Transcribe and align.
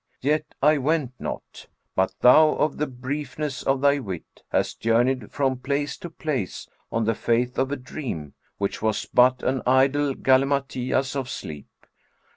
Yet 0.23 0.55
I 0.63 0.79
went 0.79 1.11
not; 1.19 1.67
but 1.95 2.15
thou, 2.21 2.55
of 2.55 2.77
the 2.77 2.87
briefness 2.87 3.61
of 3.61 3.81
thy 3.81 3.99
wit, 3.99 4.41
hast 4.49 4.79
journeyed 4.79 5.31
from 5.31 5.59
place 5.59 5.95
to 5.97 6.09
place, 6.09 6.67
on 6.91 7.03
the 7.05 7.13
faith 7.13 7.59
of 7.59 7.71
a 7.71 7.75
dream, 7.77 8.33
which 8.57 8.81
was 8.81 9.05
but 9.05 9.43
an 9.43 9.61
idle 9.67 10.15
galimatias 10.15 11.15
of 11.15 11.29
sleep." 11.29 11.67